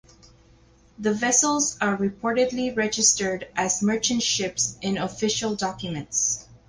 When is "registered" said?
2.75-3.47